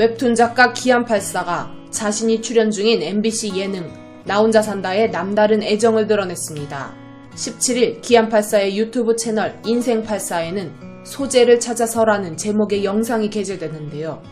[0.00, 3.86] 웹툰 작가 기안84가 자신이 출연 중인 MBC 예능
[4.24, 6.94] 나 혼자 산다에 남다른 애정을 드러냈습니다.
[7.34, 10.70] 17일 기안84의 유튜브 채널 인생84에는
[11.04, 14.22] 소재를 찾아서라는 제목의 영상이 게재되는데요.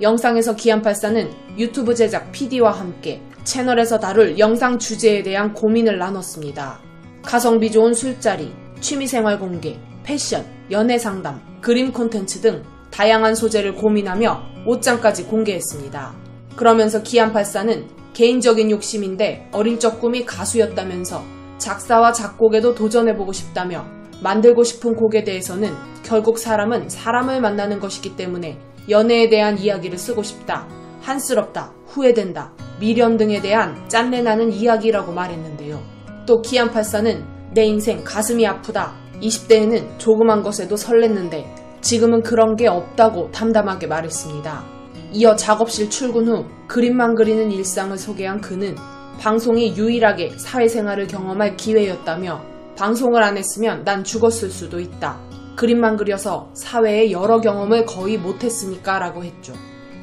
[0.00, 6.80] 영상에서 기안84는 유튜브 제작 PD와 함께 채널에서 다룰 영상 주제에 대한 고민을 나눴습니다.
[7.22, 15.24] 가성비 좋은 술자리, 취미생활 공개, 패션, 연애 상담, 그림 콘텐츠 등 다양한 소재를 고민하며 옷장까지
[15.24, 16.14] 공개했습니다.
[16.56, 21.22] 그러면서 기안84는 개인적인 욕심인데 어릴 적 꿈이 가수였다면서
[21.58, 23.86] 작사와 작곡에도 도전해보고 싶다며
[24.22, 28.58] 만들고 싶은 곡에 대해서는 결국 사람은 사람을 만나는 것이기 때문에
[28.88, 30.66] 연애에 대한 이야기를 쓰고 싶다.
[31.02, 31.72] 한스럽다.
[31.86, 32.52] 후회된다.
[32.80, 35.80] 미련 등에 대한 짠내나는 이야기라고 말했는데요.
[36.26, 38.94] 또 기안84는 내 인생 가슴이 아프다.
[39.20, 41.44] 20대에는 조그만 것에도 설렜는데
[41.80, 44.64] 지금은 그런 게 없다고 담담하게 말했습니다.
[45.12, 48.76] 이어 작업실 출근 후 그림만 그리는 일상을 소개한 그는
[49.20, 52.42] 방송이 유일하게 사회생활을 경험할 기회였다며
[52.76, 55.18] 방송을 안 했으면 난 죽었을 수도 있다.
[55.56, 59.52] 그림만 그려서 사회의 여러 경험을 거의 못했으니까 라고 했죠.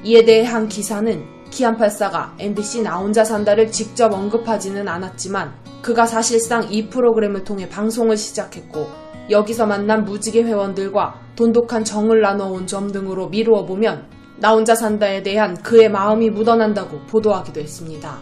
[0.04, 5.54] 이에 대해 한 기사는 기안84가 MBC 나 혼자 산다를 직접 언급하지는 않았지만
[5.86, 8.88] 그가 사실상 이 프로그램을 통해 방송을 시작했고
[9.30, 15.54] 여기서 만난 무지개 회원들과 돈독한 정을 나눠온 점 등으로 미루어 보면 나 혼자 산다에 대한
[15.62, 18.18] 그의 마음이 묻어난다고 보도하기도 했습니다.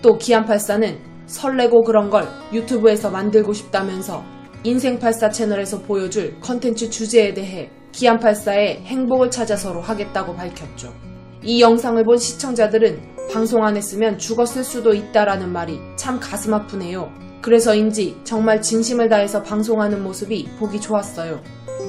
[0.00, 4.22] 또 기안84는 설레고 그런 걸 유튜브에서 만들고 싶다면서
[4.64, 10.94] 인생84 채널에서 보여줄 컨텐츠 주제에 대해 기안84의 행복을 찾아서로 하겠다고 밝혔죠.
[11.42, 17.12] 이 영상을 본 시청자들은 방송 안 했으면 죽었을 수도 있다라는 말이 참 가슴 아프네요.
[17.40, 21.40] 그래서인지 정말 진심을 다해서 방송하는 모습이 보기 좋았어요.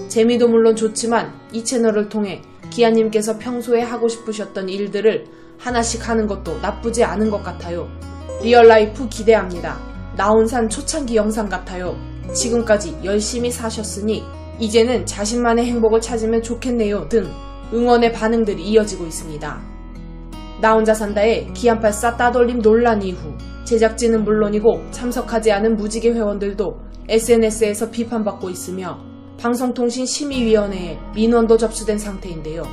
[0.07, 5.25] 재미도 물론 좋지만 이 채널을 통해 기안님께서 평소에 하고 싶으셨던 일들을
[5.57, 7.89] 하나씩 하는 것도 나쁘지 않은 것 같아요.
[8.43, 9.79] real life 기대합니다.
[10.15, 11.97] 나혼산 초창기 영상 같아요.
[12.35, 14.23] 지금까지 열심히 사셨으니
[14.59, 17.31] 이제는 자신만의 행복을 찾으면 좋겠네요 등
[17.73, 19.59] 응원의 반응들이 이어지고 있습니다.
[20.61, 23.33] 나 혼자 산다의 기안84 따돌림 논란 이후
[23.65, 28.99] 제작진은 물론이고 참석하지 않은 무지개 회원들도 SNS에서 비판받고 있으며
[29.39, 32.63] 방송통신심의위원회에 민원도 접수된 상태인데요.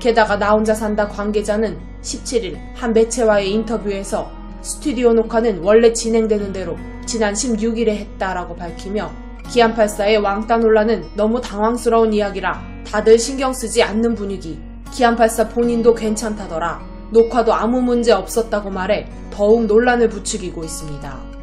[0.00, 6.76] 게다가 나 혼자 산다 관계자는 17일 한 매체와의 인터뷰에서 스튜디오 녹화는 원래 진행되는 대로
[7.06, 9.10] 지난 16일에 했다라고 밝히며
[9.44, 14.58] 기안84의 왕따 논란은 너무 당황스러운 이야기라 다들 신경 쓰지 않는 분위기.
[14.92, 16.97] 기안84 본인도 괜찮다더라.
[17.10, 21.37] 녹화도 아무 문제 없었다고 말해 더욱 논란을 부추기고 있습니다.